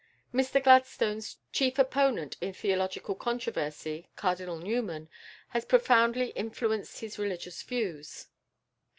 [0.33, 5.07] Mr Gladstone's chief opponent in theological controversy, Cardinal Newman,
[5.49, 8.25] has profoundly influenced his religious views.